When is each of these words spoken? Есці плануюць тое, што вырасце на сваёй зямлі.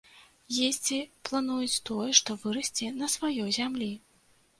Есці 0.67 0.95
плануюць 1.29 1.83
тое, 1.89 2.07
што 2.21 2.37
вырасце 2.45 2.87
на 3.03 3.11
сваёй 3.17 3.53
зямлі. 3.59 3.91